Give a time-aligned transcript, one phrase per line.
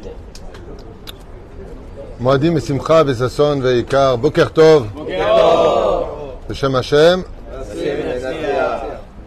[0.00, 0.12] bien.
[2.18, 4.86] Moadim et Veikar Boker Tov.
[6.50, 7.24] Hashem Hashem.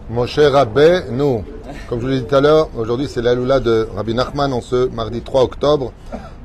[0.10, 1.44] Moshe Rabbe, nous.
[1.88, 4.62] Comme je vous l'ai dit tout à l'heure, aujourd'hui c'est l'aloula de Rabbi Nachman en
[4.62, 5.92] ce mardi 3 octobre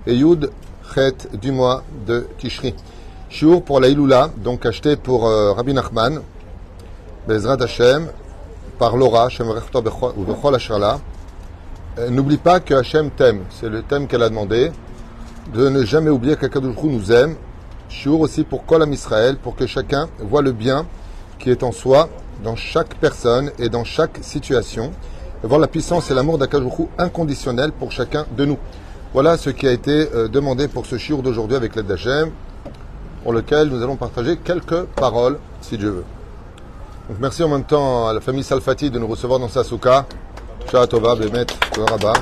[0.06, 0.50] et Yud
[0.94, 2.74] Chet du mois de Tishri.
[3.30, 6.20] Chiour pour l'ailoula, donc acheté pour euh, Rabbi Nachman,
[7.26, 8.08] Bezrat Hashem,
[8.78, 9.82] par Laura, Shem Rechtor
[10.16, 11.00] ou Bechol Asherla.
[11.96, 14.72] Euh, n'oublie pas que Hashem t'aime, c'est le thème qu'elle a demandé,
[15.52, 17.36] de ne jamais oublier qu'Akadosh nous aime.
[17.88, 20.86] Shiur aussi pour Kolam Israël, pour que chacun voit le bien
[21.38, 22.08] qui est en soi,
[22.42, 24.90] dans chaque personne et dans chaque situation,
[25.44, 28.58] et voir la puissance et l'amour d'Akadosh inconditionnel pour chacun de nous.
[29.12, 32.32] Voilà ce qui a été euh, demandé pour ce shiur d'aujourd'hui avec l'aide d'Hachem,
[33.22, 36.04] pour lequel nous allons partager quelques paroles, si Dieu veut.
[37.08, 40.06] Donc merci en même temps à la famille Salfati de nous recevoir dans sa souka.
[40.89, 42.13] Tova, Bemet, Rabba.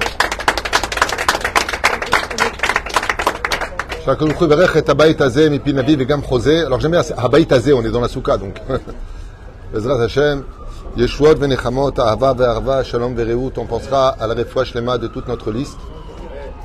[6.66, 8.62] Alors j'aime bien Habayit Azé, on est dans la souka donc.
[9.74, 10.44] Bezrat Hashem,
[10.96, 15.52] Yeshuot Venechamot, Ahava Ve'arva, Shalom Ve'reut, on pensera à la refoua shlema de toute notre
[15.52, 15.80] liste.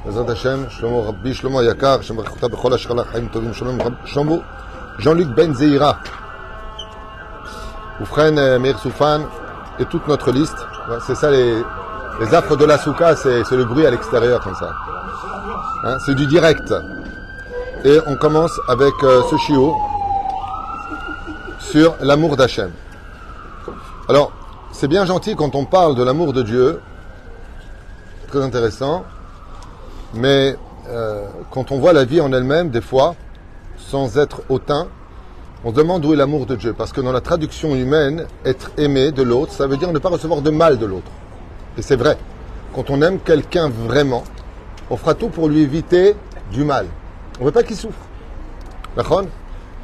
[0.04, 4.34] בעזרת השם, שלמה רבי שלמה היקר, שמברך אותה בכל השכלה חיים טובים, שלום שלמה,
[4.98, 5.98] Jean-Luc Ben Zeira,
[8.00, 9.20] Oufren Meir Soufan
[9.78, 10.56] et toute notre liste.
[11.05, 11.63] c'est ça les,
[12.33, 14.71] affres de la souka, c'est le bruit à l'extérieur comme ça.
[15.83, 16.73] Hein, c'est du direct.
[17.83, 19.75] Et on commence avec euh, ce chiot
[21.59, 22.71] sur l'amour d'Hachem.
[24.09, 24.31] Alors,
[24.71, 26.81] c'est bien gentil quand on parle de l'amour de Dieu,
[28.29, 29.05] très intéressant,
[30.13, 30.57] mais
[30.89, 33.15] euh, quand on voit la vie en elle-même, des fois,
[33.77, 34.87] sans être hautain,
[35.63, 36.73] on se demande où est l'amour de Dieu.
[36.73, 40.09] Parce que dans la traduction humaine, être aimé de l'autre, ça veut dire ne pas
[40.09, 41.11] recevoir de mal de l'autre.
[41.77, 42.17] Et c'est vrai.
[42.73, 44.23] Quand on aime quelqu'un vraiment,
[44.89, 46.15] on fera tout pour lui éviter
[46.51, 46.85] du mal.
[47.39, 47.99] On ne veut pas qu'il souffre.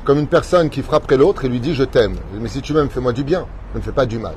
[0.06, 2.18] Comme une personne qui frapperait l'autre et lui dit je t'aime.
[2.40, 3.46] Mais si tu m'aimes, fais-moi du bien.
[3.74, 4.34] Ne me fais pas du mal.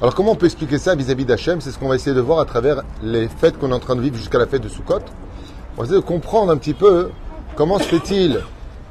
[0.00, 1.60] Alors comment on peut expliquer ça vis-à-vis d'Hachem?
[1.60, 3.96] C'est ce qu'on va essayer de voir à travers les fêtes qu'on est en train
[3.96, 5.00] de vivre jusqu'à la fête de Sukkot.
[5.76, 7.10] On va essayer de comprendre un petit peu
[7.54, 8.40] comment se fait-il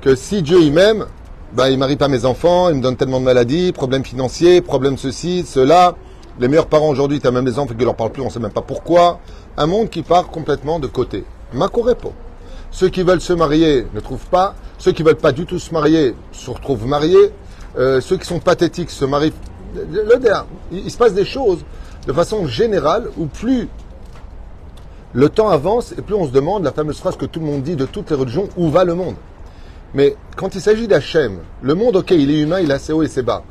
[0.02, 1.06] que si Dieu il m'aime,
[1.56, 4.98] ben, il marie pas mes enfants, il me donne tellement de maladies, problèmes financiers, problèmes
[4.98, 5.96] ceci, cela.
[6.38, 8.30] Les meilleurs parents aujourd'hui, tu as même les enfants qui leur parlent plus, on ne
[8.30, 9.20] sait même pas pourquoi.
[9.56, 11.24] Un monde qui part complètement de côté.
[11.54, 12.12] Makorepo.
[12.72, 14.56] Ceux qui veulent se marier ne trouvent pas.
[14.78, 17.32] Ceux qui veulent pas du tout se marier se retrouvent mariés.
[17.78, 19.34] Euh, ceux qui sont pathétiques se marient
[20.72, 21.60] il se passe des choses
[22.08, 23.68] de façon générale où plus
[25.14, 27.64] le temps avance et plus on se demande la fameuse phrase que tout le monde
[27.64, 29.16] dit de toutes les religions où va le monde?
[29.94, 33.03] Mais quand il s'agit d'Hachem, le monde, ok, il est humain, il a ses hauts
[33.03, 33.44] et ses bas.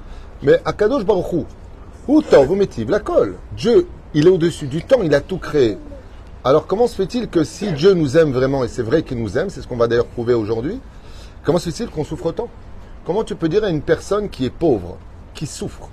[0.42, 1.46] Mais Akadosh Baruchou,
[2.06, 5.78] où vous mettez la colle Dieu, il est au-dessus du temps, il a tout créé.
[6.44, 9.38] Alors comment se fait-il que si Dieu nous aime vraiment, et c'est vrai qu'il nous
[9.38, 10.80] aime, c'est ce qu'on va d'ailleurs prouver aujourd'hui,
[11.42, 12.48] comment se fait-il qu'on souffre tant
[13.06, 14.98] Comment tu peux dire à une personne qui est pauvre,
[15.34, 15.88] qui souffre,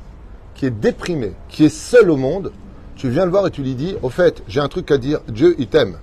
[0.55, 2.51] qui est déprimé, qui est seul au monde,
[2.95, 5.19] tu viens le voir et tu lui dis, au fait, j'ai un truc à dire,
[5.27, 5.97] Dieu, il t'aime.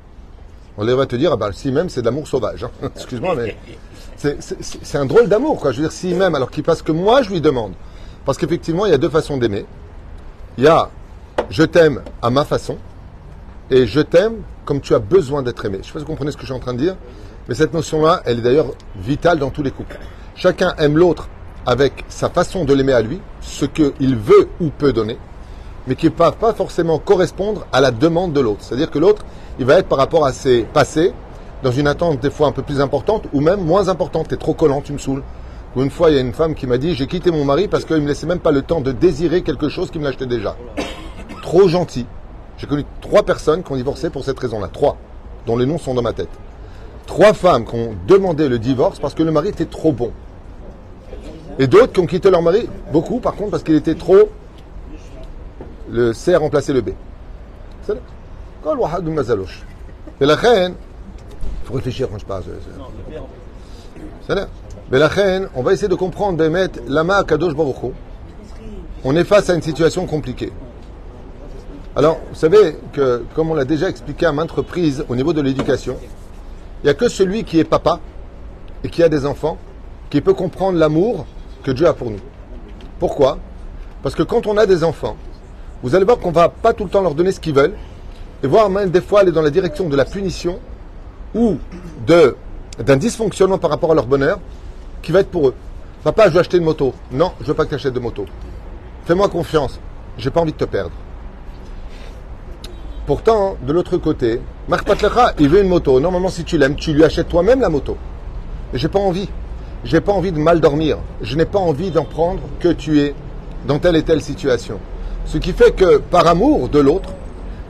[0.77, 2.65] On va te dire, ah bah, si même, c'est de l'amour sauvage.
[2.65, 2.71] Hein.
[2.97, 3.57] Excuse-moi, mais
[4.19, 5.73] c'est un drôle d'amour, quoi.
[5.73, 7.73] Je veux dire, si même, alors qu'il passe que moi, je lui demande.
[8.25, 9.65] Parce qu'effectivement, il y a deux façons d'aimer.
[10.59, 10.91] Il y a,
[11.51, 12.77] je t'aime à ma façon,
[13.71, 14.35] et je t'aime
[14.65, 15.79] comme tu as besoin d'être aimé.
[15.81, 16.97] Je ne sais pas si vous comprenez ce que je suis en train de dire,
[17.49, 19.99] mais cette notion-là, elle est d'ailleurs vitale dans tous les couples.
[20.35, 21.29] Chacun aime l'autre
[21.65, 25.19] avec sa façon de l'aimer à lui, ce qu'il veut ou peut donner,
[25.87, 28.61] mais qui ne va pas forcément correspondre à la demande de l'autre.
[28.63, 29.25] C'est-à-dire que l'autre,
[29.59, 31.13] il va être par rapport à ses passés,
[31.63, 34.29] dans une attente des fois un peu plus importante, ou même moins importante.
[34.29, 35.23] T'es trop collant, tu me saoules.
[35.77, 37.69] Ou une fois, il y a une femme qui m'a dit, j'ai quitté mon mari
[37.69, 40.07] parce qu'il ne me laissait même pas le temps de désirer quelque chose qu'il me
[40.07, 40.57] l'achetait déjà.
[41.43, 42.07] Trop gentil.
[42.59, 44.69] J'ai connu trois personnes qui ont divorcé pour cette raison-là.
[44.69, 44.97] Trois,
[45.47, 46.29] dont les noms sont dans ma tête.
[47.07, 50.11] Trois femmes qui ont demandé le divorce parce que le mari était trop bon.
[51.61, 54.29] Et d'autres qui ont quitté leur mari, beaucoup par contre, parce qu'il était trop.
[55.91, 56.91] Le C a remplacé le B.
[57.87, 57.97] C'est
[60.21, 60.75] Et la reine,
[61.69, 62.45] faut réfléchir quand je parle.
[64.27, 64.35] C'est
[64.91, 67.93] la reine, on va essayer de comprendre, Bémet, Lama Kadosh Baruch
[69.05, 70.51] On est face à une situation compliquée.
[71.95, 75.43] Alors, vous savez que, comme on l'a déjà expliqué à maintes reprises au niveau de
[75.43, 75.97] l'éducation,
[76.83, 78.01] il n'y a que celui qui est papa
[78.83, 79.59] et qui a des enfants
[80.09, 81.27] qui peut comprendre l'amour
[81.65, 82.21] que Dieu a pour nous.
[82.99, 83.39] Pourquoi?
[84.03, 85.17] Parce que quand on a des enfants,
[85.83, 87.75] vous allez voir qu'on ne va pas tout le temps leur donner ce qu'ils veulent,
[88.43, 90.61] et voire même des fois aller dans la direction de la punition
[91.35, 91.59] ou
[92.07, 94.39] d'un dysfonctionnement par rapport à leur bonheur
[95.03, 95.55] qui va être pour eux.
[96.05, 96.95] Papa, je veux acheter une moto.
[97.13, 98.25] Non, je veux pas que tu achètes de moto.
[99.05, 99.81] Fais-moi confiance.
[100.17, 100.93] J'ai pas envie de te perdre.
[103.07, 105.99] Pourtant, de l'autre côté, Marpatlecha, il veut une moto.
[105.99, 107.97] Normalement, si tu l'aimes, tu lui achètes toi-même la moto.
[108.75, 109.29] J'ai pas envie.
[109.85, 110.99] J'ai pas envie de mal dormir.
[111.23, 113.15] Je n'ai pas envie d'en prendre que tu es
[113.67, 114.79] dans telle et telle situation.
[115.25, 117.11] Ce qui fait que, par amour de l'autre,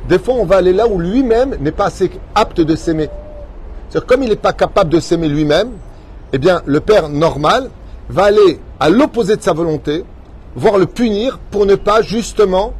[0.09, 3.09] des fois, on va aller là où lui-même n'est pas assez apte de s'aimer.
[4.07, 5.71] Comme il n'est pas capable de s'aimer lui-même,
[6.33, 7.71] eh bien, le père normal
[8.09, 10.05] va aller à l'opposé de sa volonté,
[10.55, 12.75] voire le punir pour ne pas justement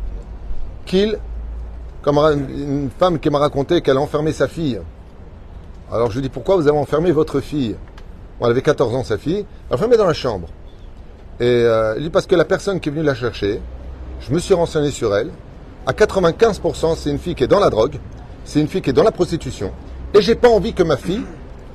[0.87, 1.19] qu'il,
[2.03, 4.81] comme une femme qui m'a raconté qu'elle a enfermé sa fille.
[5.91, 7.77] Alors je lui dis pourquoi vous avez enfermé votre fille?
[8.41, 10.49] Elle avait 14 ans sa fille, elle enfermée dans la chambre.
[11.41, 13.61] Et euh, il dit parce que la personne qui est venue la chercher,
[14.21, 15.31] je me suis renseigné sur elle,
[15.87, 17.99] à 95% c'est une fille qui est dans la drogue,
[18.45, 19.73] c'est une fille qui est dans la prostitution,
[20.15, 21.25] et j'ai pas envie que ma fille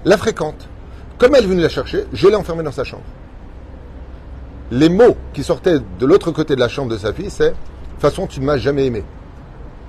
[0.06, 0.68] la fréquente.
[1.18, 3.04] Comme elle est venue la chercher, je l'ai enfermée dans sa chambre.
[4.72, 8.02] Les mots qui sortaient de l'autre côté de la chambre de sa fille, c'est de
[8.02, 9.04] façon, tu ne m'as jamais aimé.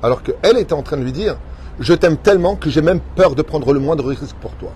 [0.03, 1.37] Alors qu'elle était en train de lui dire
[1.81, 4.71] Je t'aime tellement que j'ai même peur de prendre le moindre risque pour toi.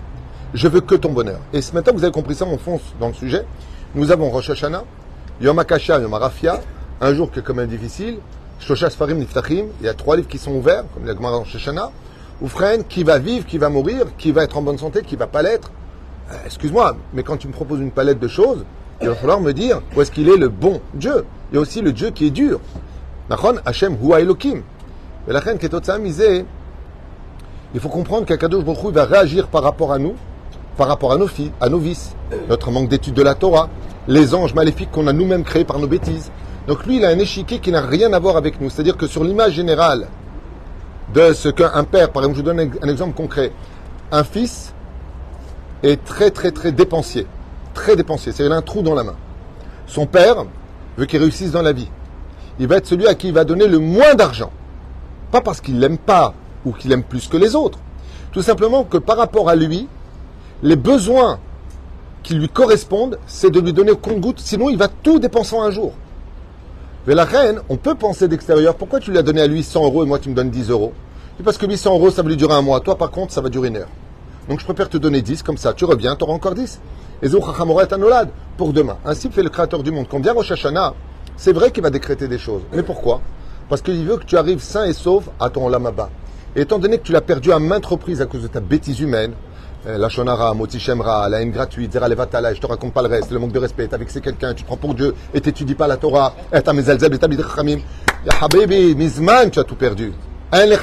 [0.53, 1.39] Je veux que ton bonheur.
[1.53, 3.45] Et ce matin, vous avez compris ça, on fonce dans le sujet.
[3.95, 4.83] Nous avons Rosh Hashanah,
[5.41, 6.17] Yom HaKasha, Yom
[7.01, 8.17] un jour qui est quand même difficile.
[8.59, 11.55] Shosha Sfarim Niftachim, il y a trois livres qui sont ouverts, comme la Gemara Rosh
[11.55, 11.91] Hashanah.
[12.41, 15.27] Oufren, qui va vivre, qui va mourir, qui va être en bonne santé, qui va
[15.27, 15.71] pas l'être.
[16.31, 18.65] Euh, excuse-moi, mais quand tu me proposes une palette de choses,
[19.01, 21.25] il va falloir me dire où est-ce qu'il est le bon Dieu.
[21.51, 22.59] Il y a aussi le Dieu qui est dur.
[23.29, 24.61] Nachon, Hashem, Hua Elohim.
[25.27, 25.57] Mais la reine
[26.01, 26.45] misait,
[27.73, 30.15] il faut comprendre qu'Akadosh Baruch va réagir par rapport à nous,
[30.77, 32.15] par rapport à nos filles, à nos vices,
[32.47, 33.69] notre manque d'étude de la Torah,
[34.07, 36.31] les anges maléfiques qu'on a nous-mêmes créés par nos bêtises.
[36.67, 38.69] Donc lui, il a un échiquier qui n'a rien à voir avec nous.
[38.69, 40.07] C'est-à-dire que sur l'image générale
[41.13, 43.51] de ce qu'un père, par exemple, je vous donne un exemple concret,
[44.11, 44.73] un fils
[45.83, 47.25] est très très très dépensier,
[47.73, 49.15] très dépensier, c'est-à-dire un trou dans la main.
[49.87, 50.45] Son père
[50.97, 51.89] veut qu'il réussisse dans la vie
[52.59, 54.51] il va être celui à qui il va donner le moins d'argent.
[55.31, 56.33] Pas parce qu'il l'aime pas
[56.65, 57.79] ou qu'il aime plus que les autres.
[58.31, 59.87] Tout simplement que par rapport à lui,
[60.61, 61.39] les besoins
[62.21, 65.63] qui lui correspondent, c'est de lui donner au compte-goutte, sinon il va tout dépenser en
[65.63, 65.93] un jour.
[67.07, 69.85] Mais la reine, on peut penser d'extérieur, pourquoi tu lui as donné à lui 100
[69.85, 70.93] euros et moi tu me donnes 10 euros?
[71.43, 72.81] Parce que 800 euros, ça va lui durer un mois.
[72.81, 73.87] Toi, par contre, ça va durer une heure.
[74.49, 76.81] Donc je préfère te donner 10, comme ça, tu reviens, tu auras encore 10.
[77.21, 77.27] Et
[77.91, 78.97] Anolad, pour demain.
[79.05, 80.07] Ainsi fait le Créateur du monde.
[80.09, 80.93] Quand vient Rosh Hashanah,
[81.37, 82.61] c'est vrai qu'il va décréter des choses.
[82.73, 83.21] Mais pourquoi?
[83.69, 86.09] Parce qu'il veut que tu arrives sain et sauf à ton lamaba.
[86.55, 88.99] Et étant donné que tu l'as perdu à maintes reprises à cause de ta bêtise
[88.99, 89.33] humaine,
[89.97, 93.39] la shonara, motichemra, la haine gratuite, zera levatala, je te raconte pas le reste, le
[93.39, 95.97] manque de respect, avec c'est quelqu'un, tu te prends pour Dieu et t'étudies pas la
[95.97, 97.79] Torah, et ta mezalzel, et ta bidrechamim.
[98.25, 100.13] Ya habibi, mizman, tu as tout perdu.
[100.51, 100.75] Le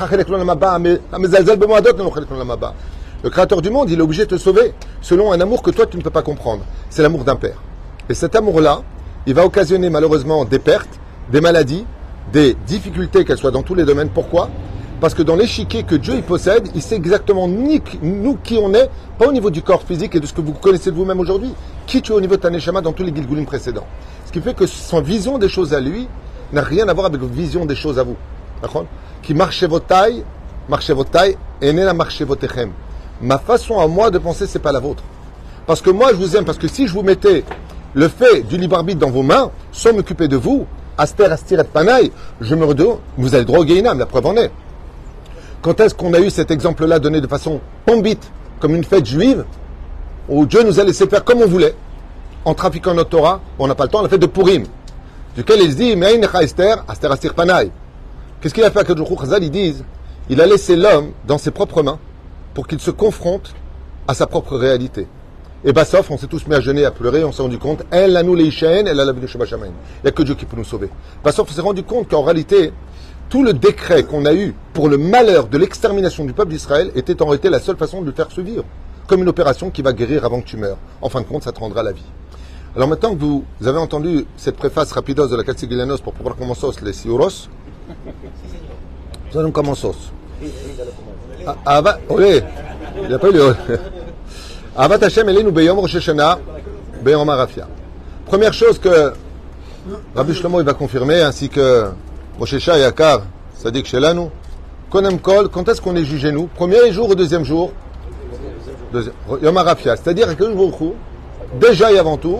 [3.31, 5.97] créateur du monde, il est obligé de te sauver selon un amour que toi tu
[5.97, 6.63] ne peux pas comprendre.
[6.89, 7.57] C'est l'amour d'un père.
[8.09, 8.83] Et cet amour-là,
[9.27, 11.01] il va occasionner malheureusement des pertes,
[11.31, 11.85] des maladies,
[12.33, 14.11] des difficultés, qu'elles soient dans tous les domaines.
[14.11, 14.49] Pourquoi?
[15.01, 18.73] Parce que dans l'échiquier que Dieu il possède, il sait exactement ni nous qui on
[18.73, 18.89] est,
[19.19, 21.53] pas au niveau du corps physique et de ce que vous connaissez de vous-même aujourd'hui,
[21.87, 23.87] qui tu es au niveau de Taneshama dans tous les Gilgulim précédents.
[24.25, 26.09] Ce qui fait que son vision des choses à lui
[26.53, 28.17] n'a rien à voir avec vision des choses à vous.
[29.23, 30.25] Qui marchez votre taille,
[30.69, 32.47] marchez votre taille, et n'est la marchez votre
[33.21, 35.03] Ma façon à moi de penser, c'est pas la vôtre.
[35.67, 37.45] Parce que moi, je vous aime, parce que si je vous mettais
[37.93, 40.67] le fait du libre arbitre dans vos mains, sans m'occuper de vous,
[40.97, 44.51] aster, astir et panaï, je me redonne, vous allez droit au la preuve en est.
[45.67, 48.31] Quand est-ce qu'on a eu cet exemple-là donné de façon pombite,
[48.61, 49.45] comme une fête juive,
[50.29, 51.75] où Dieu nous a laissé faire comme on voulait,
[52.45, 54.63] en trafiquant notre Torah, on n'a pas le temps, la fête de Purim,
[55.35, 55.97] duquel il dit.
[58.41, 59.85] Qu'est-ce qu'il a fait à Kadjoukou Chazal Ils disent,
[60.31, 61.99] il a laissé l'homme dans ses propres mains
[62.55, 63.53] pour qu'il se confronte
[64.07, 65.09] à sa propre réalité.
[65.65, 68.17] Et Bassof, on s'est tous mis à jeûner, à pleurer, on s'est rendu compte, elle
[68.17, 69.23] a nous les elle a la Il
[70.05, 70.91] n'y a que Dieu qui peut nous sauver.
[71.25, 72.73] Bassof, on s'est rendu compte qu'en réalité,
[73.29, 77.23] tout le décret qu'on a eu pour le malheur de l'extermination du peuple d'Israël était
[77.23, 78.65] en réalité la seule façon de le faire survivre.
[79.07, 80.77] Comme une opération qui va guérir avant que tu meurs.
[81.01, 82.05] En fin de compte, ça te rendra la vie.
[82.75, 86.67] Alors maintenant que vous, avez entendu cette préface rapidos de la Castiglianos pour pouvoir commencer
[86.83, 87.49] les siuros,
[89.33, 89.89] nous allons commencer.
[91.47, 92.43] Ah, ah olé,
[93.01, 93.55] il n'y a pas eu le...
[94.77, 96.11] Avat Hashem Elenu Beyom Rosh
[97.03, 97.67] Beyom Arafia.
[98.27, 99.15] Première chose que
[100.15, 101.87] Rabbi Shlomo il va confirmer, ainsi que
[102.39, 103.23] Moshe Yakar,
[103.57, 104.29] Sadik Shelanu,
[105.23, 106.47] Quand est-ce qu'on est jugé nous?
[106.47, 107.73] Premier jour ou deuxième jour?
[109.43, 109.97] Yom Arafia.
[109.97, 110.45] C'est-à-dire que
[111.61, 112.39] déjà et avant tout,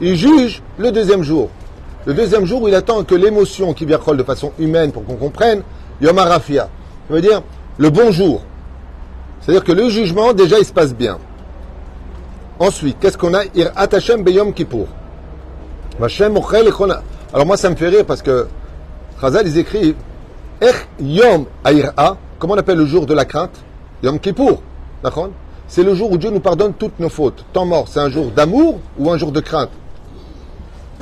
[0.00, 1.50] il juge le deuxième jour.
[2.06, 5.62] Le deuxième jour il attend que l'émotion qui vient de façon humaine pour qu'on comprenne,
[6.00, 6.68] Yom Arafia.
[7.08, 7.42] Ça veut dire
[7.78, 8.42] le bonjour.
[9.40, 11.18] C'est-à-dire que le jugement, déjà, il se passe bien.
[12.58, 13.44] Ensuite, qu'est-ce qu'on a?
[13.54, 14.86] Ir Hashem Beyom Kippour.
[16.00, 18.46] Alors moi, ça me fait rire parce que
[19.20, 19.96] Chazal, ils écrivent
[21.00, 23.62] Yom Aïra, comment on appelle le jour de la crainte?
[24.02, 24.62] Yom Kippour.
[25.02, 25.30] D'accord?
[25.66, 27.44] C'est le jour où Dieu nous pardonne toutes nos fautes.
[27.52, 29.70] Temps mort, c'est un jour d'amour ou un jour de crainte?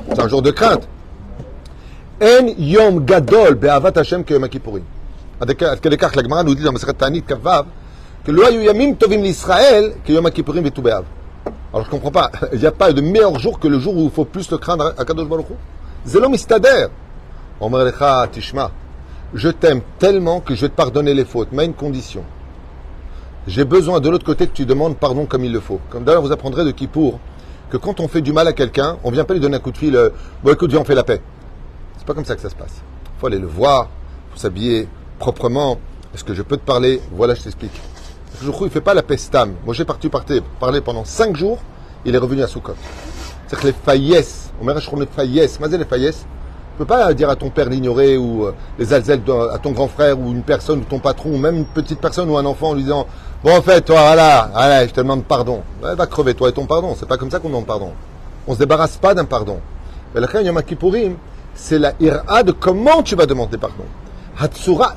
[0.08, 0.88] C'est un jour de crainte.
[2.22, 4.84] En Yom Gadol Be'avat Hashem que Yom Kippourim.
[5.40, 7.66] À quel écart la Gemara nous dit dans Maseret Tanit Kavav
[8.24, 11.04] que lo yamim tovim l'Israël que Yom Kippourim et Be'av.
[11.72, 14.04] Alors je comprends pas, il n'y a pas de meilleur jour que le jour où
[14.04, 15.54] il faut plus le craindre à Kadosh Baruch Hu.
[16.06, 16.86] Zelom Istader.
[17.60, 18.70] Omer Lecha Tishma
[19.34, 22.24] je t'aime tellement que je vais te pardonner les fautes, mais à une condition.
[23.46, 25.80] J'ai besoin de l'autre côté que tu demandes pardon comme il le faut.
[25.90, 27.18] Comme d'ailleurs vous apprendrez de Kippour
[27.70, 29.72] que quand on fait du mal à quelqu'un, on vient pas lui donner un coup
[29.72, 30.10] de fil, euh,
[30.44, 31.20] bon écoute, viens, on fait la paix.
[31.96, 32.82] C'est pas comme ça que ça se passe.
[33.04, 33.88] Il faut aller le voir,
[34.32, 35.78] faut s'habiller proprement.
[36.14, 37.00] Est-ce que je peux te parler?
[37.12, 37.80] Voilà, je t'explique.
[38.42, 39.54] Je crois il fait pas la paix stam.
[39.64, 40.10] Moi j'ai parti
[40.60, 41.58] parler pendant cinq jours,
[42.04, 42.74] il est revenu à Soukot.
[43.48, 46.26] C'est que les faillesses, on m'a les faillesses, mais les faillesses,
[46.72, 49.20] tu peux pas dire à ton père l'ignorer ou euh, les alzels
[49.52, 52.30] à ton grand frère ou une personne ou ton patron ou même une petite personne
[52.30, 53.06] ou un enfant en lui disant
[53.44, 55.62] Bon, en fait, toi, voilà, voilà, je te demande pardon.
[55.82, 56.94] Va crever, toi et ton pardon.
[56.98, 57.90] C'est pas comme ça qu'on demande pardon.
[58.46, 59.58] On se débarrasse pas d'un pardon.
[61.54, 63.84] C'est la ira de comment tu vas demander pardon.
[64.38, 64.94] Hatsura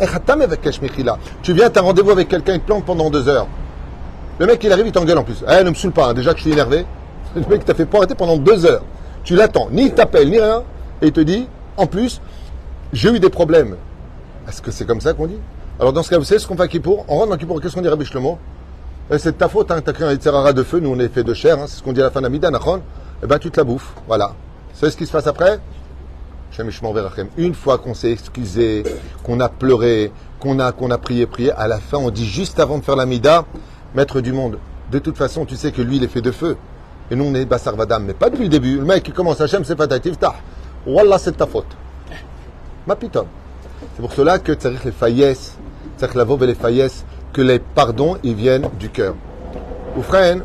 [1.41, 3.47] Tu viens, tu as rendez-vous avec quelqu'un, il te plante pendant deux heures.
[4.39, 5.43] Le mec, il arrive, il t'engueule en plus.
[5.47, 6.13] Eh, ne me saoule pas, hein.
[6.13, 6.85] déjà que je suis énervé.
[7.35, 8.83] Le mec t'a fait pas arrêter pendant deux heures.
[9.23, 10.63] Tu l'attends, ni il t'appelle, ni rien,
[11.01, 12.21] et il te dit, en plus,
[12.93, 13.75] j'ai eu des problèmes.
[14.47, 15.39] Est-ce que c'est comme ça qu'on dit?
[15.79, 17.05] Alors dans ce cas, vous savez ce qu'on fait à Kippour?
[17.07, 18.37] On rentre dans Kippour, qu'est-ce qu'on dit Rabbi Shlomo?
[19.11, 21.23] Eh, C'est ta faute, hein, t'as créé un Yitzhara de feu, nous on est fait
[21.23, 22.49] de chair, hein, c'est ce qu'on dit à la fin de la Mida,
[23.23, 24.27] Eh ben tu te la bouffes, voilà.
[24.73, 25.59] Vous savez ce qui se passe après?
[27.37, 28.83] Une fois qu'on s'est excusé,
[29.23, 32.59] qu'on a pleuré, qu'on a, qu'on a prié, prié, à la fin, on dit juste
[32.59, 33.45] avant de faire la mida,
[33.93, 34.57] maître du monde,
[34.91, 36.55] de toute façon, tu sais que lui, il est fait de feu.
[37.11, 38.77] Et nous, on est Bassar Vadam, mais pas depuis le début.
[38.77, 39.99] Le mec, qui commence Hachem, c'est pas tah.
[40.86, 41.76] Wallah, c'est ta faute.
[42.86, 43.26] Ma pitom.
[43.94, 45.56] C'est pour cela que dire les faillesses,
[46.14, 49.14] la vove et les faillesses, que les pardons, ils viennent du cœur.
[49.96, 50.42] Oufren,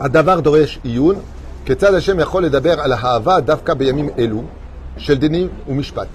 [0.00, 1.16] Adavar Doresh Iyun,
[1.64, 4.42] כיצד השם יכול לדבר על האהבה דווקא בימים אלו,
[4.98, 6.08] Sheldeni ou Mishpat.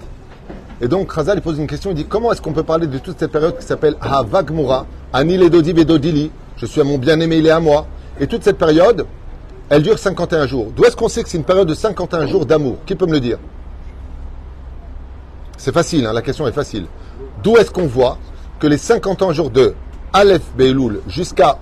[0.80, 2.98] Et donc, Khazal il pose une question, il dit comment est-ce qu'on peut parler de
[2.98, 7.46] toute cette période qui s'appelle Havagmura, Ani Dodi Vedodili, je suis à mon bien-aimé, il
[7.46, 7.86] est à moi.
[8.20, 9.06] Et toute cette période,
[9.71, 10.67] elle dure 51 jours.
[10.75, 12.75] D'où est-ce qu'on sait que c'est une période de 51 jours d'amour?
[12.85, 13.37] Qui peut me le dire?
[15.57, 16.87] C'est facile, hein, la question est facile.
[17.41, 18.17] D'où est-ce qu'on voit
[18.59, 19.73] que les 51 jours de
[20.11, 21.57] Aleph Beiloul jusqu'à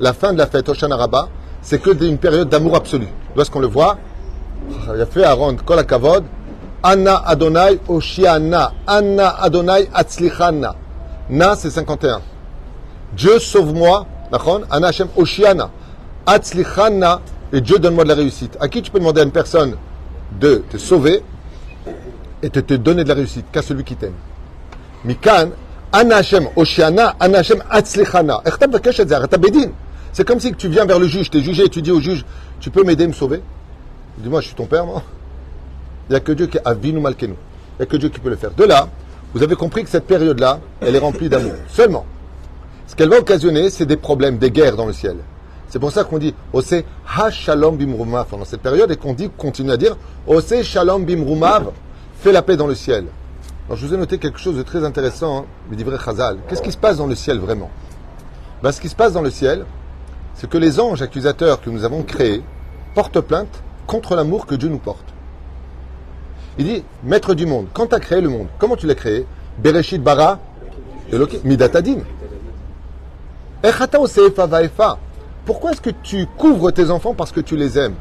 [0.00, 1.28] la fin de la fête Oshana Rabba,
[1.62, 3.98] c'est que une période d'amour absolu D'où est-ce qu'on le voit?
[4.92, 6.24] Il a fait à rendre Kol Kavod,
[6.82, 8.72] Anna Adonai Oshiana.
[8.84, 10.74] Anna Adonai Atzlichana.
[11.30, 12.20] Na, c'est 51.
[13.16, 14.06] Dieu sauve-moi.
[14.72, 15.70] Anna Hashem Oshiana.
[16.26, 17.20] Atzlichana.
[17.54, 18.58] Et Dieu donne-moi de la réussite.
[18.60, 19.76] À qui tu peux demander à une personne
[20.40, 21.22] de te sauver
[22.42, 24.14] et de te donner de la réussite Qu'à celui qui t'aime?
[25.04, 25.50] Mikan.
[25.92, 27.14] Anna Hashem Oshiana.
[27.18, 28.42] Anna Hashem Atzlichana.
[30.12, 32.00] C'est comme si tu viens vers le juge, tu es jugé et tu dis au
[32.00, 32.24] juge,
[32.60, 33.40] tu peux m'aider, me sauver?
[34.18, 35.02] Dis-moi, je suis ton père, moi
[36.08, 37.32] il n'y a que Dieu qui a nous malkenu.
[37.32, 38.50] Il n'y a que Dieu qui peut le faire.
[38.50, 38.88] De là,
[39.32, 41.54] vous avez compris que cette période-là, elle est remplie d'amour.
[41.68, 42.04] Seulement,
[42.86, 45.16] ce qu'elle va occasionner, c'est des problèmes, des guerres dans le ciel.
[45.74, 49.28] C'est pour ça qu'on dit Ose ha shalom bimrumav pendant cette période et qu'on dit,
[49.36, 51.72] continue à dire Ose shalom bimrumav,
[52.20, 53.06] fais la paix dans le ciel.
[53.66, 56.38] Alors je vous ai noté quelque chose de très intéressant, hein, mais dit Chazal.
[56.48, 57.70] Qu'est-ce qui se passe dans le ciel vraiment?
[58.62, 59.66] Ben, Ce qui se passe dans le ciel,
[60.36, 62.44] c'est que les anges accusateurs que nous avons créés
[62.94, 65.12] portent plainte contre l'amour que Dieu nous porte.
[66.56, 69.26] Il dit, maître du monde, quand tu as créé le monde, comment tu l'as créé?
[69.58, 70.38] Bereshit bara,
[71.42, 71.98] midatadim.
[75.44, 77.94] Pourquoi est-ce que tu couvres tes enfants parce que tu les aimes?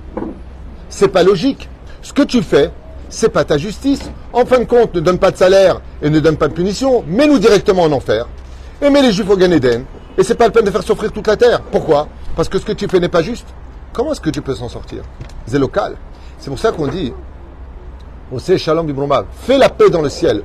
[0.90, 1.70] C'est pas logique.
[2.02, 2.72] Ce que tu fais,
[3.10, 4.02] c'est pas ta justice.
[4.32, 7.04] En fin de compte, ne donne pas de salaire et ne donne pas de punition.
[7.08, 8.28] Mets-nous directement en enfer.
[8.82, 9.84] Et mets les juifs au Gan Eden.
[10.18, 11.62] Et c'est pas la peine de faire souffrir toute la terre.
[11.62, 12.08] Pourquoi?
[12.36, 13.48] Parce que ce que tu fais n'est pas juste.
[13.92, 15.04] Comment est-ce que tu peux s'en sortir?
[15.46, 15.96] C'est local.
[16.40, 17.14] C'est pour ça qu'on dit
[18.58, 18.88] shalom
[19.42, 20.44] Fais la paix dans le ciel.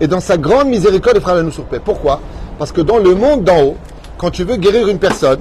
[0.00, 1.80] Et dans sa grande miséricorde, il fera la nous sur paix.
[1.84, 2.20] Pourquoi?
[2.58, 3.76] Parce que dans le monde d'en haut,
[4.18, 5.40] quand tu veux guérir une personne,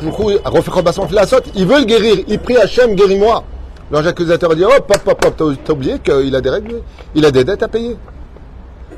[0.00, 2.24] il veut le guérir.
[2.26, 3.44] Il prie Hachem, guéris-moi.
[3.90, 6.82] L'ange accusateur dit Hop, hop, hop, hop, t'as oublié qu'il a des règles
[7.14, 7.96] Il a des dettes à payer.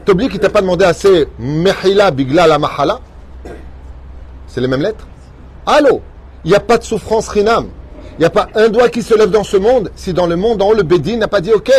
[0.04, 3.00] T'as oublié qu'il t'a pas demandé assez Mehila Bigla la Mahala?
[4.46, 5.06] C'est les mêmes lettres?
[5.66, 6.00] Allô?
[6.44, 7.68] Il n'y a pas de souffrance rinam.
[8.16, 10.36] Il n'y a pas un doigt qui se lève dans ce monde si dans le
[10.36, 11.72] monde en haut, le Bédin n'a pas dit OK.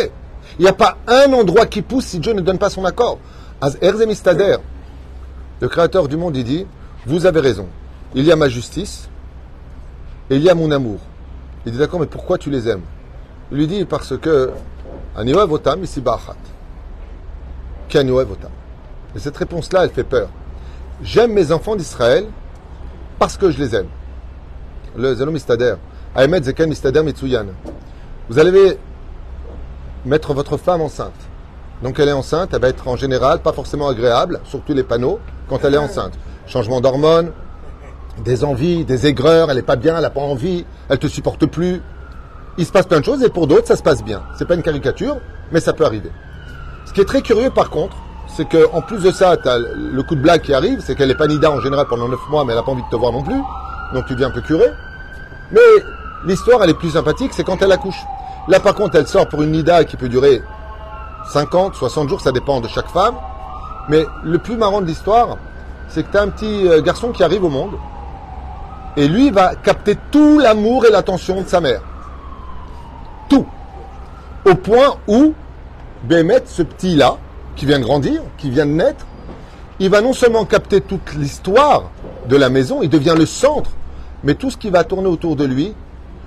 [0.60, 3.20] Il n'y a pas un endroit qui pousse si Dieu ne donne pas son accord.
[5.62, 6.66] Le créateur du monde, il dit
[7.06, 7.68] Vous avez raison.
[8.14, 9.10] Il y a ma justice
[10.30, 11.00] et il y a mon amour.
[11.66, 12.84] Il dit D'accord, mais pourquoi tu les aimes?
[13.52, 14.52] Il lui dit Parce que.
[19.16, 20.30] Et cette réponse-là, elle fait peur.
[21.02, 22.26] J'aime mes enfants d'Israël
[23.20, 23.88] parce que je les aime.
[24.98, 27.46] Le Mistader Mitsuyan.
[28.30, 28.78] Vous allez
[30.06, 31.14] mettre votre femme enceinte.
[31.84, 35.20] Donc elle est enceinte, elle va être en général pas forcément agréable, surtout les panneaux,
[35.50, 36.14] quand elle est enceinte.
[36.48, 37.32] Changement d'hormones,
[38.24, 41.46] des envies, des aigreurs, elle n'est pas bien, elle n'a pas envie, elle te supporte
[41.46, 41.82] plus.
[42.58, 44.24] Il se passe plein de choses et pour d'autres ça se passe bien.
[44.38, 45.18] C'est pas une caricature,
[45.52, 46.12] mais ça peut arriver.
[46.86, 47.98] Ce qui est très curieux par contre,
[48.28, 51.16] c'est qu'en plus de ça, tu le coup de blague qui arrive, c'est qu'elle est
[51.16, 53.12] pas nida en général pendant 9 mois, mais elle n'a pas envie de te voir
[53.12, 53.42] non plus.
[53.94, 54.66] Donc tu deviens un peu curé.
[55.52, 55.60] Mais
[56.26, 58.00] l'histoire, elle est plus sympathique, c'est quand elle accouche.
[58.48, 60.42] Là par contre, elle sort pour une nida qui peut durer
[61.32, 63.16] 50, 60 jours, ça dépend de chaque femme.
[63.90, 65.38] Mais le plus marrant de l'histoire,
[65.88, 67.74] c'est que tu as un petit euh, garçon qui arrive au monde,
[68.98, 71.82] et lui va capter tout l'amour et l'attention de sa mère.
[73.30, 73.46] Tout.
[74.46, 75.34] Au point où,
[76.04, 77.18] Bémet, ce petit-là,
[77.56, 79.06] qui vient de grandir, qui vient de naître,
[79.80, 81.90] il va non seulement capter toute l'histoire
[82.28, 83.72] de la maison, il devient le centre,
[84.24, 85.74] mais tout ce qui va tourner autour de lui,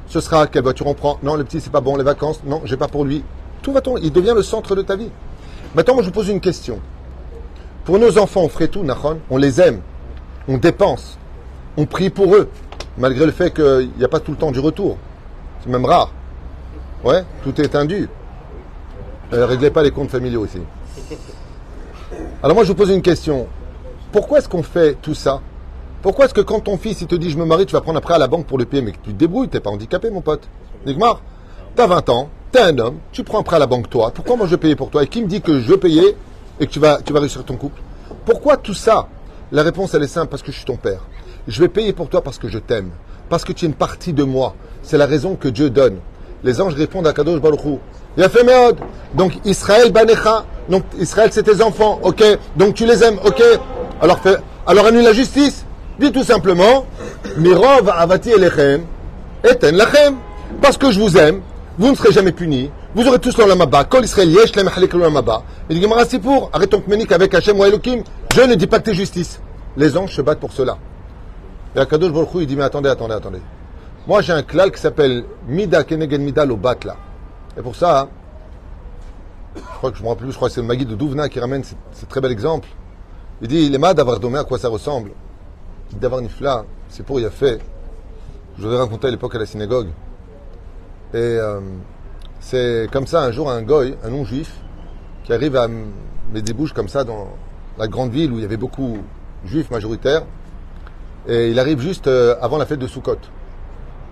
[0.06, 1.18] ce sera quelle voiture on prend?
[1.22, 3.24] Non, le petit, c'est pas bon, les vacances, non, j'ai pas pour lui.
[3.62, 5.10] Tout va tourner, il devient le centre de ta vie.
[5.74, 6.80] Maintenant, moi, je vous pose une question.
[7.88, 9.80] Pour nos enfants, on ferait tout, Nahon, on les aime,
[10.46, 11.16] on dépense,
[11.78, 12.50] on prie pour eux,
[12.98, 14.98] malgré le fait qu'il n'y a pas tout le temps du retour.
[15.62, 16.12] C'est même rare.
[17.02, 18.10] Ouais, tout est indu.
[19.32, 20.58] Ne réglez pas les comptes familiaux ici.
[22.42, 23.46] Alors moi je vous pose une question.
[24.12, 25.40] Pourquoi est-ce qu'on fait tout ça?
[26.02, 27.96] Pourquoi est-ce que quand ton fils il te dit je me marie, tu vas prendre
[27.96, 30.10] après à la banque pour le payer, mais que tu te débrouilles, t'es pas handicapé
[30.10, 30.46] mon pote.
[30.84, 31.22] Nigmar,
[31.74, 34.10] t'as 20 ans, t'es un homme, tu prends après à la banque toi.
[34.14, 35.04] Pourquoi moi je vais payer pour toi?
[35.04, 36.18] Et qui me dit que je veux payer
[36.60, 37.80] et que tu vas, tu vas réussir ton couple
[38.24, 39.08] Pourquoi tout ça?
[39.52, 41.00] La réponse elle est simple, parce que je suis ton père.
[41.46, 42.90] Je vais payer pour toi parce que je t'aime.
[43.30, 44.54] Parce que tu es une partie de moi.
[44.82, 45.98] C'est la raison que Dieu donne.
[46.44, 47.78] Les anges répondent à Kadosh Baruch Hu.
[48.16, 48.76] Il a fait Meod.
[49.14, 50.44] Donc Israël Banecha.
[50.68, 52.00] Donc Israël c'est tes enfants.
[52.02, 52.22] Ok.
[52.56, 53.18] Donc tu les aimes.
[53.24, 53.42] Ok.
[54.00, 55.64] Alors fais, alors annule la justice.
[55.98, 56.84] Dis tout simplement.
[57.38, 58.82] Mirov avati elechem.
[59.42, 60.16] Eten lachem.
[60.60, 61.40] Parce que je vous aime.
[61.78, 62.70] Vous ne serez jamais punis.
[62.98, 63.84] Vous aurez tous l'olamaba.
[63.84, 65.44] Kol Israël yesh lem halik l'olamaba.
[65.70, 66.50] Il dit c'est pour.
[66.52, 68.02] Arrête ton kmenik avec Hachem ou Elohim.
[68.34, 69.40] Je ne dis pas que t'es justice.
[69.76, 70.76] Les anges se battent pour cela.
[71.76, 73.40] Et Akadosh Baruch il dit, mais attendez, attendez, attendez.
[74.08, 76.96] Moi, j'ai un klal qui s'appelle Mida Kenegen Mida lo Batla.
[77.56, 78.08] Et pour ça,
[79.54, 81.28] je crois que je me rappelle plus, je crois que c'est le Magui de Douvna
[81.28, 82.66] qui ramène ce très bel exemple.
[83.40, 85.12] Il dit, les d'avoir domé, à quoi ça ressemble
[85.92, 87.60] D'avoir nifla, c'est pour y a fait.
[88.58, 89.86] Je vous ai raconté à l'époque à la synagogue.
[91.14, 91.60] Et euh,
[92.50, 94.50] c'est comme ça, un jour, un goy, un non-juif,
[95.24, 97.28] qui arrive à mettre des bouches comme ça dans
[97.78, 98.96] la grande ville où il y avait beaucoup
[99.44, 100.22] juifs majoritaires.
[101.28, 103.18] Et il arrive juste euh, avant la fête de Sukkot.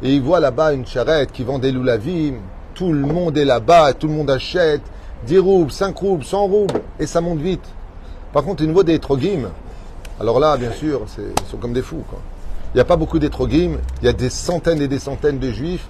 [0.02, 2.34] Et il voit là-bas une charrette qui vend des loulavim.
[2.74, 4.82] Tout le monde est là-bas, tout le monde achète.
[5.26, 6.82] 10 roubles, 5 roubles, 100 roubles.
[7.00, 7.64] Et ça monte vite.
[8.34, 9.48] Par contre, il voit des étrogim.
[10.20, 12.04] Alors là, bien sûr, ils sont comme des fous.
[12.74, 13.78] Il n'y a pas beaucoup d'étrogim.
[14.02, 15.88] Il y a des centaines et des centaines de juifs.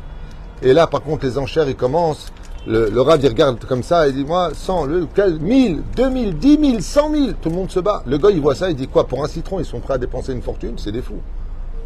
[0.62, 2.32] Et là, par contre, les enchères, ils commencent.
[2.66, 5.06] Le, le il regarde comme ça, il dit, moi, 100, le,
[5.40, 8.02] 1000, 2000, 10 000, 100 000, tout le monde se bat.
[8.06, 9.98] Le gars, il voit ça, il dit quoi Pour un citron, ils sont prêts à
[9.98, 10.74] dépenser une fortune?
[10.76, 11.20] C'est des fous.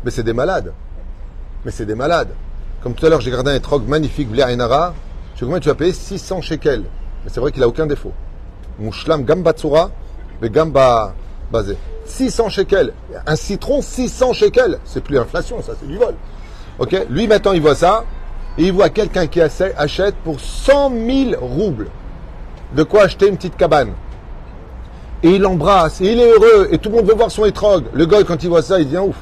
[0.04, 0.72] Mais c'est des malades.
[1.66, 2.30] Mais c'est des malades.
[2.82, 4.94] Comme tout à l'heure, j'ai gardé un trog magnifique, Blair Inara.
[5.34, 6.84] Je sais combien tu vas payer 600 shekels.
[7.24, 8.12] Mais c'est vrai qu'il a aucun défaut.
[8.78, 9.90] Mouchlam gamba tsura,
[10.40, 11.12] mais gamba
[11.52, 11.76] basé.
[12.06, 12.94] 600 shekels.
[13.26, 14.78] Un citron, 600 shekels.
[14.86, 16.14] C'est plus l'inflation, ça, c'est du vol.
[16.78, 17.06] Ok?
[17.10, 18.04] Lui, maintenant, il voit ça
[18.58, 21.88] et il voit quelqu'un qui achète pour 100 000 roubles
[22.74, 23.92] de quoi acheter une petite cabane.
[25.22, 27.84] Et il l'embrasse, et il est heureux, et tout le monde veut voir son étrogue.
[27.92, 29.16] Le gars, quand il voit ça, il dit ouf.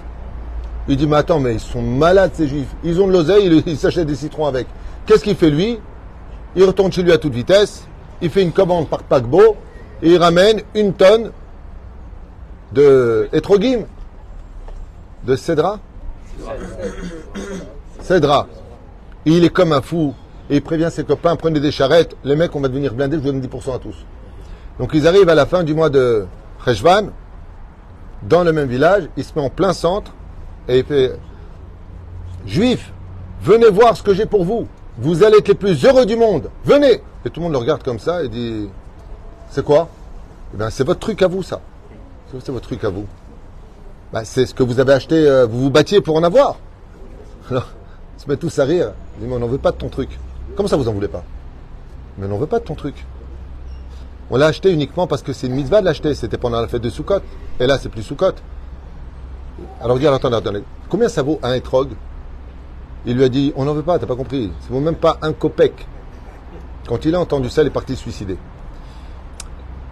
[0.86, 2.68] Il dit, mais attends, mais ils sont malades ces juifs.
[2.84, 4.66] Ils ont de l'oseille, ils s'achètent des citrons avec.
[5.06, 5.80] Qu'est-ce qu'il fait lui?
[6.56, 7.86] Il retourne chez lui à toute vitesse,
[8.22, 9.56] il fait une commande par paquebot,
[10.02, 11.30] et il ramène une tonne
[12.72, 13.80] de étrogim,
[15.24, 15.78] de cédra.
[18.00, 18.46] Cédra
[19.36, 20.14] il est comme un fou.
[20.50, 22.16] Et il prévient ses copains, prenez des charrettes.
[22.24, 23.96] Les mecs, on va devenir blindés, je vous donne 10% à tous.
[24.78, 26.26] Donc ils arrivent à la fin du mois de
[26.64, 27.08] Rejvan,
[28.22, 30.12] dans le même village, il se met en plein centre,
[30.68, 31.12] et il fait
[32.46, 32.92] Juifs,
[33.42, 34.66] venez voir ce que j'ai pour vous.
[34.98, 36.50] Vous allez être les plus heureux du monde.
[36.64, 38.68] Venez Et tout le monde le regarde comme ça et dit
[39.50, 39.88] C'est quoi?
[40.54, 41.60] Eh bien, c'est votre truc à vous, ça.
[42.32, 43.06] C'est votre truc à vous.
[44.12, 46.56] Ben, c'est ce que vous avez acheté, euh, vous vous battiez pour en avoir.
[48.18, 48.92] Se mettent tous à rire.
[49.16, 50.18] Ils disent, mais on n'en veut pas de ton truc.
[50.56, 51.24] Comment ça, vous en voulez pas?
[52.18, 53.06] Mais on n'en veut pas de ton truc.
[54.30, 56.14] On l'a acheté uniquement parce que c'est une mitzvah de l'acheter.
[56.14, 57.20] C'était pendant la fête de Sukkot.
[57.60, 58.34] Et là, c'est plus Sukkot.
[59.80, 60.62] Alors, dit, attendez, attendez.
[60.88, 61.90] Combien ça vaut un étrog?
[63.06, 64.52] Il lui a dit, on n'en veut pas, t'as pas compris.
[64.60, 65.86] Ça vaut même pas un copec.
[66.88, 68.36] Quand il a entendu ça, il est parti suicider.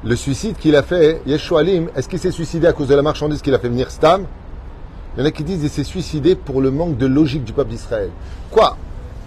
[0.04, 3.42] le suicide qu'il a fait, Yeshualim, est-ce qu'il s'est suicidé à cause de la marchandise
[3.42, 4.26] qu'il a fait venir Stam?
[5.16, 7.54] Il y en a qui disent qu'il s'est suicidé pour le manque de logique du
[7.54, 8.10] peuple d'Israël.
[8.50, 8.76] Quoi?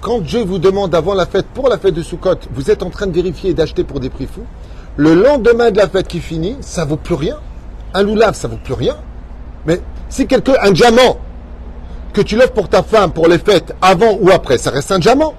[0.01, 2.91] Quand Dieu vous demande avant la fête, pour la fête de Sukkot, vous êtes en
[2.91, 4.45] train de vérifier et d'acheter pour des prix fous,
[4.97, 7.37] le lendemain de la fête qui finit, ça vaut plus rien.
[7.95, 8.97] Un loulav, ça vaut plus rien.
[9.65, 11.17] Mais si quelqu'un, un diamant,
[12.13, 14.99] que tu l'offres pour ta femme pour les fêtes, avant ou après, ça reste un
[14.99, 15.33] diamant.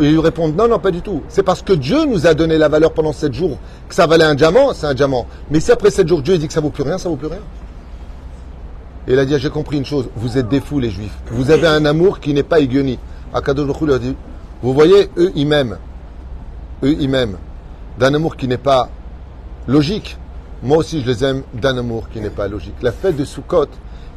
[0.00, 1.22] ils lui répondent non, non, pas du tout.
[1.28, 4.24] C'est parce que Dieu nous a donné la valeur pendant sept jours que ça valait
[4.24, 5.26] un diamant, c'est un diamant.
[5.50, 7.28] Mais si après sept jours Dieu dit que ça vaut plus rien, ça vaut plus
[7.28, 7.40] rien.
[9.08, 11.16] Et il a dit, j'ai compris une chose, vous êtes des fous les juifs.
[11.30, 12.98] Vous avez un amour qui n'est pas aiguilloni.
[13.32, 14.14] Akadosh Baruch Hu leur dit,
[14.62, 15.78] vous voyez, eux ils m'aiment.
[16.82, 17.38] Eux ils m'aiment.
[17.98, 18.90] D'un amour qui n'est pas
[19.66, 20.18] logique.
[20.62, 22.74] Moi aussi je les aime d'un amour qui n'est pas logique.
[22.82, 23.68] La fête de Sukkot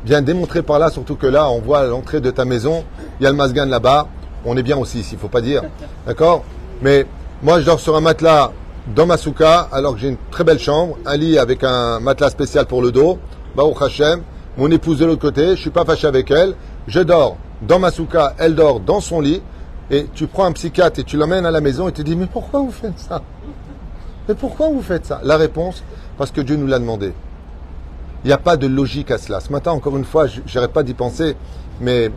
[0.03, 2.83] vient démontrer par là, surtout que là on voit à l'entrée de ta maison,
[3.19, 4.07] il y a le masgan là-bas.
[4.43, 5.61] On est bien aussi ici, il faut pas dire.
[6.05, 6.43] D'accord?
[6.81, 7.07] Mais
[7.41, 8.51] moi je dors sur un matelas
[8.93, 12.31] dans ma souka, alors que j'ai une très belle chambre, un lit avec un matelas
[12.31, 13.19] spécial pour le dos.
[13.55, 14.21] Baruch Hashem
[14.57, 16.55] mon épouse de l'autre côté, je suis pas fâché avec elle,
[16.87, 19.41] je dors dans ma souka, elle dort dans son lit,
[19.89, 22.25] et tu prends un psychiatre et tu l'emmènes à la maison et tu dis, mais
[22.25, 23.21] pourquoi vous faites ça?
[24.27, 25.19] Mais pourquoi vous faites ça?
[25.23, 25.83] La réponse,
[26.17, 27.13] parce que Dieu nous l'a demandé.
[28.23, 29.39] Il n'y a pas de logique à cela.
[29.39, 31.35] Ce matin, encore une fois, je n'arrête pas d'y penser,
[31.79, 32.11] mais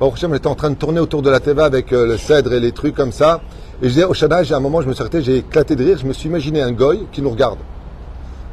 [0.00, 2.60] on était en train de tourner autour de la Teva avec euh, le cèdre et
[2.60, 3.40] les trucs comme ça.
[3.80, 5.84] Et je disais, au Shaddai, à un moment, je me suis arrêté, j'ai éclaté de
[5.84, 7.58] rire, je me suis imaginé un goy qui nous regarde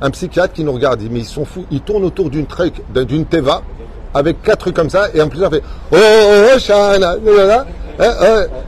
[0.03, 3.25] un psychiatre qui nous regarde, mais ils sont fous, ils tournent autour d'une truc, d'une
[3.25, 3.61] teva,
[4.13, 7.15] avec quatre trucs comme ça, et en plus on fait Oh, oh, oh, Shana,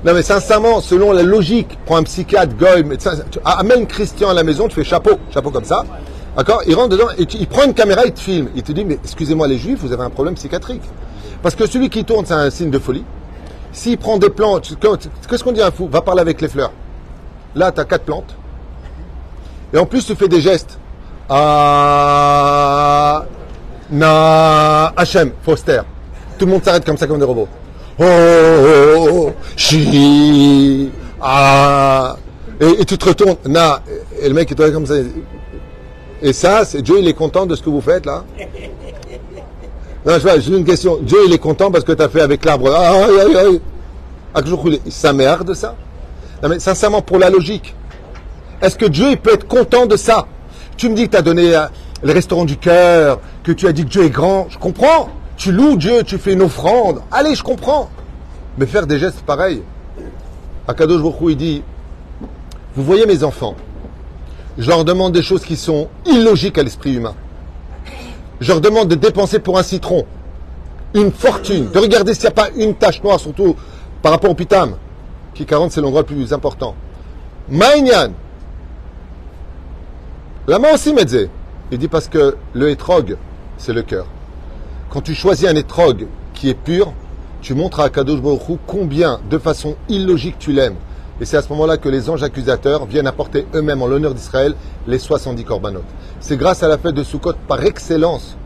[0.06, 4.34] Non mais sincèrement, selon la logique, prends un psychiatre, goy, médecin, tu amènes Christian à
[4.34, 5.84] la maison, tu fais chapeau, chapeau comme ça,
[6.38, 8.86] d'accord Il rentre dedans, et il prend une caméra, il te filme, il te dit,
[8.86, 10.84] mais excusez-moi les juifs, vous avez un problème psychiatrique.
[11.44, 13.04] Parce que celui qui tourne, c'est un signe de folie.
[13.74, 14.74] S'il prend des plantes,
[15.30, 15.90] qu'est-ce qu'on dit à un fou?
[15.92, 16.72] Va parler avec les fleurs.
[17.56, 18.36] Là, tu as quatre plantes.
[19.74, 20.80] Et en plus, tu fais des gestes.
[21.30, 23.24] Ah,
[23.90, 25.82] na, Hachem, Foster.
[26.38, 27.48] Tout le monde s'arrête comme ça comme des robots.
[28.00, 32.16] Oh, chi, ah.
[32.60, 33.82] Et, tu te retournes, na,
[34.22, 34.96] et le mec est comme ça.
[36.22, 38.24] Et ça, c'est Dieu, il est content de ce que vous faites là
[40.06, 40.98] Non, je vois, j'ai une question.
[41.02, 42.74] Dieu, il est content parce que tu as fait avec l'arbre.
[42.74, 43.62] Aïe, aïe, aïe.
[44.90, 45.76] Ça merde ça?
[46.44, 47.74] Non, mais sincèrement, pour la logique,
[48.62, 50.28] est-ce que Dieu, il peut être content de ça?
[50.78, 51.66] Tu me dis que tu as donné euh,
[52.04, 54.48] le restaurant du cœur, que tu as dit que Dieu est grand.
[54.50, 55.10] Je comprends.
[55.38, 57.02] Tu loues Dieu, tu fais une offrande.
[57.12, 57.90] Allez, je comprends.
[58.58, 59.64] Mais faire des gestes pareils.
[60.68, 61.64] Akadosh Baruch il dit,
[62.76, 63.56] vous voyez mes enfants,
[64.58, 67.14] je leur demande des choses qui sont illogiques à l'esprit humain.
[68.42, 70.06] Je leur demande de dépenser pour un citron
[70.96, 73.56] une fortune, de regarder s'il n'y a pas une tache noire, surtout
[74.02, 74.78] par rapport au pitam,
[75.34, 76.74] qui 40 c'est l'endroit le plus important.
[77.50, 78.12] Maïnian,
[80.48, 81.30] la main aussi, Medze.
[81.72, 83.18] Il dit parce que le étrog,
[83.58, 84.06] c'est le cœur.
[84.92, 86.06] Quand tu choisis un étrog
[86.36, 86.94] qui est pur,
[87.42, 90.76] tu montres à Kadosh Baruch combien, de façon illogique, tu l'aimes.
[91.20, 94.54] Et c'est à ce moment-là que les anges accusateurs viennent apporter eux-mêmes en l'honneur d'Israël
[94.86, 95.84] les 70 korbanot.
[96.20, 98.38] C'est grâce à la fête de Sukkot par excellence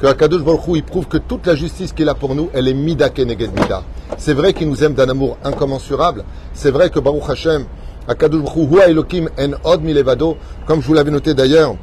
[0.00, 2.74] que Akadosh Baruch il prouve que toute la justice qu'il a pour nous, elle est
[2.74, 3.84] mida keneged mida.
[4.18, 6.24] C'est vrai qu'il nous aime d'un amour incommensurable.
[6.52, 7.66] C'est vrai que Baruch Hashem,
[8.08, 10.36] Elokim en od milevado,
[10.66, 11.74] comme je vous l'avais noté d'ailleurs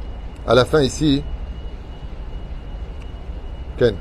[0.46, 1.22] à la fin ici.
[3.78, 3.94] Ken.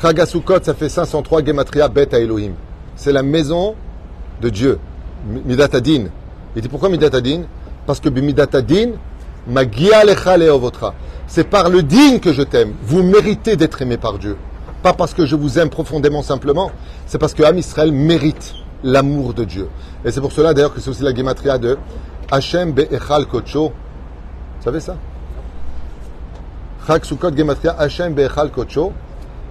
[0.00, 2.52] Chagasukot, ça fait 503 Gematria Bet Elohim.
[2.96, 3.74] C'est la maison
[4.40, 4.78] de Dieu.
[5.26, 6.06] Midatadin.
[6.54, 7.42] Il dit pourquoi Midatadin
[7.86, 8.92] Parce que Midatadin,
[9.46, 10.94] Magia lecha leovotra.
[11.26, 12.74] C'est par le digne que je t'aime.
[12.82, 14.36] Vous méritez d'être aimé par Dieu.
[14.82, 16.70] Pas parce que je vous aime profondément simplement.
[17.06, 19.68] C'est parce que Am Israël mérite l'amour de Dieu.
[20.04, 21.76] Et c'est pour cela d'ailleurs que c'est aussi la guématria de
[22.30, 23.72] Hachem Be'echal Kocho.
[24.58, 24.96] Vous savez ça?
[27.02, 28.92] Sukkot Gematria Hachem Be'echal Kocho.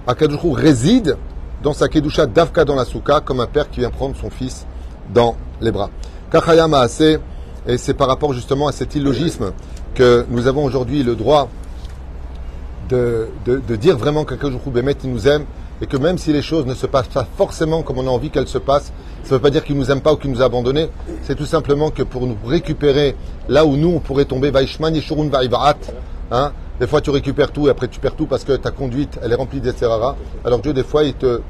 [0.06, 1.16] Akadoshou réside
[1.62, 4.66] dans sa kedusha davka dans la souka comme un père qui vient prendre son fils
[5.12, 5.90] dans les bras.
[6.30, 7.18] Kachaya Maase,
[7.66, 9.52] et c'est par rapport justement à cet illogisme
[9.94, 11.48] que nous avons aujourd'hui le droit
[12.88, 15.44] de, de, dire vraiment qu'Akadoshou Bemet il nous aime
[15.84, 18.30] et que même si les choses ne se passent pas forcément comme on a envie
[18.30, 18.90] qu'elles se passent,
[19.22, 20.88] ça ne veut pas dire qu'il ne nous aime pas ou qu'il nous a abandonnés.
[21.24, 23.14] C'est tout simplement que pour nous récupérer
[23.50, 25.74] là où nous, on pourrait tomber, Vaishman Yeshurun Vaivarat,
[26.30, 29.18] hein, des fois tu récupères tout et après tu perds tout parce que ta conduite,
[29.22, 30.16] elle est remplie d'Etserara.
[30.42, 31.42] Alors Dieu, des fois, il te,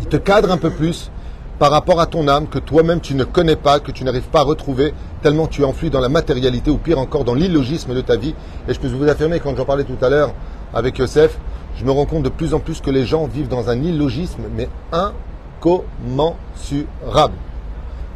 [0.00, 1.10] il te cadre un peu plus
[1.58, 4.40] par rapport à ton âme que toi-même tu ne connais pas, que tu n'arrives pas
[4.40, 8.00] à retrouver, tellement tu es enfui dans la matérialité ou pire encore dans l'illogisme de
[8.00, 8.36] ta vie.
[8.68, 10.32] Et je peux vous affirmer, quand j'en parlais tout à l'heure
[10.72, 11.36] avec Yosef,
[11.76, 14.44] je me rends compte de plus en plus que les gens vivent dans un illogisme,
[14.54, 17.34] mais incommensurable.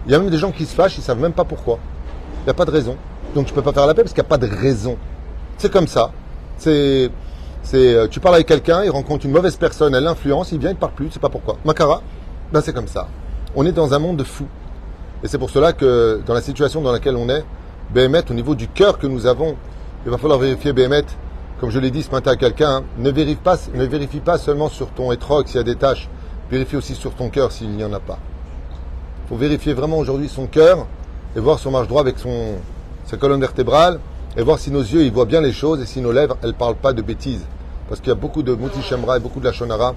[0.06, 1.78] Il y a même des gens qui se fâchent, ils ne savent même pas pourquoi.
[2.40, 2.96] Il n'y a pas de raison.
[3.34, 4.96] Donc tu peux pas faire la paix parce qu'il n'y a pas de raison.
[5.58, 6.12] C'est comme ça.
[6.56, 7.10] C'est,
[7.74, 10.74] euh, tu parles avec quelqu'un, il rencontre une mauvaise personne, elle l'influence, il vient, il
[10.74, 11.56] ne parle plus, c'est pas pourquoi.
[11.64, 12.02] Makara,
[12.52, 13.08] ben c'est comme ça.
[13.54, 14.48] On est dans un monde de fous.
[15.22, 17.44] Et c'est pour cela que dans la situation dans laquelle on est,
[17.92, 19.56] Béhémet, au niveau du cœur que nous avons,
[20.04, 21.04] il va falloir vérifier Béhémet,
[21.60, 25.10] comme je l'ai dit ce matin à quelqu'un, hein, ne, vérifie pas, seulement sur ton
[25.10, 26.08] étrog s'il y a des tâches,
[26.50, 28.18] vérifie aussi sur ton cœur s'il n'y en a pas.
[29.24, 30.86] Il faut vérifier vraiment aujourd'hui son cœur
[31.36, 32.54] et voir si on marche droit avec son,
[33.04, 33.98] sa colonne vertébrale
[34.36, 36.54] et voir si nos yeux ils voient bien les choses et si nos lèvres elles
[36.54, 37.44] parlent pas de bêtises.
[37.88, 39.94] Parce qu'il y a beaucoup de Mouti et beaucoup de la Shonara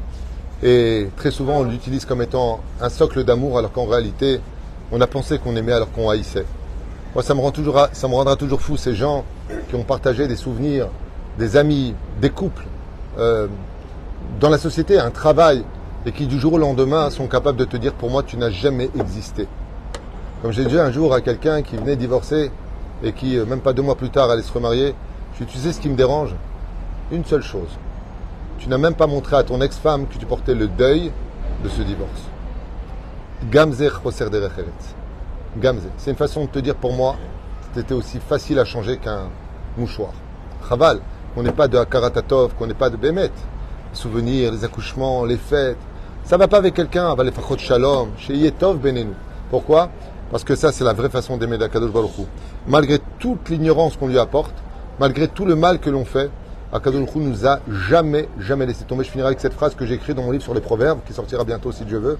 [0.63, 4.39] et très souvent on l'utilise comme étant un socle d'amour alors qu'en réalité
[4.91, 6.45] on a pensé qu'on aimait alors qu'on haïssait.
[7.13, 9.25] Moi ça me, rend toujours, ça me rendra toujours fou ces gens
[9.69, 10.87] qui ont partagé des souvenirs,
[11.37, 12.65] des amis, des couples
[13.17, 13.47] euh,
[14.39, 15.63] dans la société, un travail
[16.05, 18.49] et qui du jour au lendemain sont capables de te dire pour moi tu n'as
[18.49, 19.47] jamais existé.
[20.41, 22.51] Comme j'ai dit un jour à quelqu'un qui venait divorcer
[23.03, 24.95] et qui, euh, même pas deux mois plus tard, allait se remarier,
[25.33, 26.35] je lui tu sais ce qui me dérange?
[27.11, 27.69] Une seule chose.
[28.57, 31.11] Tu n'as même pas montré à ton ex-femme que tu portais le deuil
[31.63, 32.21] de ce divorce.
[33.49, 34.01] Gamzer
[35.57, 35.83] Gamze.
[35.97, 37.15] C'est une façon de te dire pour moi,
[37.73, 39.29] c'était aussi facile à changer qu'un
[39.77, 40.11] mouchoir.
[40.69, 40.99] Chaval,
[41.33, 43.23] qu'on n'est pas de Akaratatov, qu'on n'est pas de Bémet.
[43.23, 43.29] Les
[43.93, 45.77] souvenirs, les accouchements, les fêtes.
[46.23, 49.13] Ça va pas avec quelqu'un, va les fachot shalom, chez Yetov Benenu.
[49.49, 49.89] Pourquoi?
[50.29, 52.11] Parce que ça, c'est la vraie façon d'aimer d'Akadosh Baruch
[52.67, 54.53] Malgré toute l'ignorance qu'on lui apporte,
[54.99, 56.29] malgré tout le mal que l'on fait,
[56.71, 59.03] Akadosh Baruch nous a jamais, jamais laissé tomber.
[59.03, 61.13] Je finirai avec cette phrase que j'ai écrite dans mon livre sur les proverbes, qui
[61.13, 62.17] sortira bientôt si Dieu veut.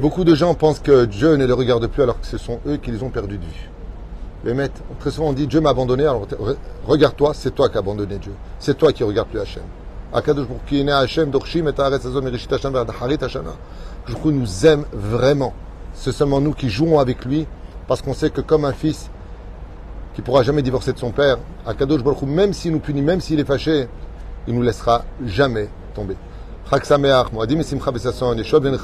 [0.00, 2.76] Beaucoup de gens pensent que Dieu ne les regarde plus alors que ce sont eux
[2.76, 3.70] qui les ont perdus de vue.
[4.44, 4.70] Mais
[5.00, 6.26] très souvent on dit Dieu m'a abandonné, alors
[6.86, 8.32] regarde-toi, c'est toi qui as abandonné Dieu.
[8.58, 9.62] C'est toi qui regardes plus Hachem.
[10.12, 10.46] Akadosh
[14.24, 15.52] nous aime vraiment.
[15.92, 17.46] C'est seulement nous qui jouons avec lui
[17.86, 19.10] parce qu'on sait que comme un fils
[20.14, 23.38] qui pourra jamais divorcer de son père, Akadosh Baruch même s'il nous punit, même s'il
[23.40, 23.88] est fâché,
[24.46, 26.16] il nous laissera jamais tomber.
[26.70, 26.84] Chag
[27.32, 28.76] Moadim Simcha Besasson, Yeshua Ben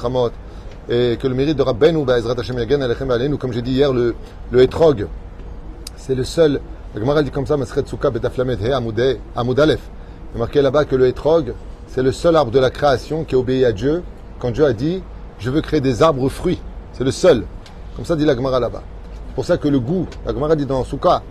[0.87, 3.91] et que le mérite de Rabbeinu, Ezrat Hashem Yagen Alechem Aleinu, comme j'ai dit hier,
[3.91, 4.15] le,
[4.51, 5.07] le Etrog,
[6.05, 6.61] c'est le seul,
[6.93, 9.79] la Gemara dit comme ça, Masret Souka Betaflamet He Amoudé, Amoudalef.
[10.35, 11.55] Il est là-bas que le Etrog,
[11.87, 14.03] c'est le seul arbre de la création qui obéit à Dieu,
[14.37, 15.01] quand Dieu a dit,
[15.39, 16.61] je veux créer des arbres fruits.
[16.93, 17.43] C'est le seul.
[17.95, 18.83] Comme ça dit la Gemara là-bas.
[19.29, 21.23] C'est pour ça que le goût, la Gemara dit dans Souka,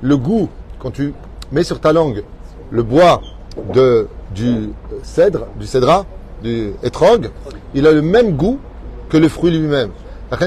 [0.00, 1.12] le goût, quand tu
[1.52, 2.24] mets sur ta langue
[2.70, 3.20] le bois
[3.74, 4.70] de, du
[5.02, 6.06] cèdre, du cédra,
[6.42, 7.30] du etrog,
[7.74, 8.58] il a le même goût
[9.10, 9.90] que le fruit lui-même.
[10.30, 10.38] La.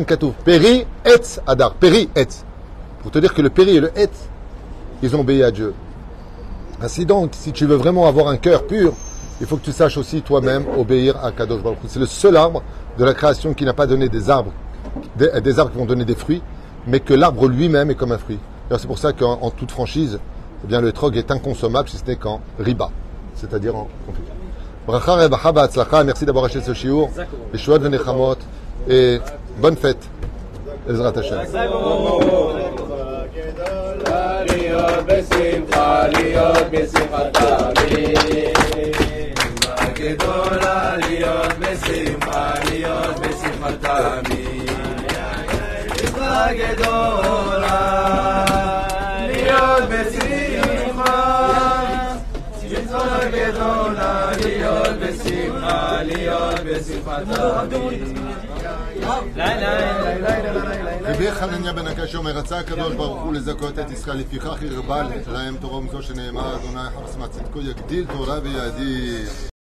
[0.44, 1.76] Péri, etz, adar.
[1.76, 2.44] Péri, etz.
[3.08, 4.28] Pour te dire que le péri et le etz,
[5.02, 5.74] ils ont obéi à Dieu.
[6.82, 8.91] Ainsi donc, si tu veux vraiment avoir un cœur pur,
[9.39, 12.63] il faut que tu saches aussi toi-même obéir à Kadosh Baruch C'est le seul arbre
[12.98, 14.52] de la création qui n'a pas donné des arbres,
[15.15, 16.41] des, arbres qui vont donner des fruits,
[16.86, 18.39] mais que l'arbre lui-même est comme un fruit.
[18.72, 20.20] C'est pour ça qu'en toute franchise,
[20.70, 22.89] eh le trog est inconsommable si ce n'est qu'en riba,
[23.36, 24.34] c'est-à-dire en confiture.
[26.06, 26.74] Merci d'avoir acheté ce.
[27.54, 28.36] Les chouettes venechamot.
[28.89, 29.20] Et
[29.62, 30.10] bonne fête.
[40.03, 44.71] גדולה להיות בשמחה, להיות בשמחה תמיד.
[45.95, 48.05] מצווה גדולה
[49.27, 51.43] להיות בשמחה,
[52.71, 58.36] מצווה גדולה להיות בשמחה, להיות בשמחה תמיד.
[61.02, 65.58] רבי חנניה בן הקש אומר, רצה הקדוש ברוך הוא לזכות את ישראל, לפיכך הרבה להם
[65.62, 69.48] תורם זו שנאמר, אדוני חפש מצדקו יגדיל תורה ויאדיר.